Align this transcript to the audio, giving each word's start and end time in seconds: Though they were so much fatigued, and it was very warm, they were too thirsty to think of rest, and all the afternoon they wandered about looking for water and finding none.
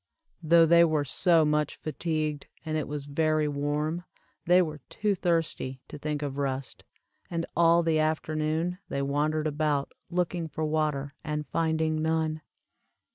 Though 0.41 0.65
they 0.65 0.83
were 0.83 1.05
so 1.05 1.45
much 1.45 1.75
fatigued, 1.75 2.47
and 2.65 2.75
it 2.75 2.87
was 2.87 3.05
very 3.05 3.47
warm, 3.47 4.03
they 4.47 4.59
were 4.59 4.79
too 4.89 5.13
thirsty 5.13 5.79
to 5.89 5.99
think 5.99 6.23
of 6.23 6.39
rest, 6.39 6.83
and 7.29 7.45
all 7.55 7.83
the 7.83 7.99
afternoon 7.99 8.79
they 8.89 9.03
wandered 9.03 9.45
about 9.45 9.93
looking 10.09 10.47
for 10.47 10.65
water 10.65 11.13
and 11.23 11.45
finding 11.45 12.01
none. 12.01 12.41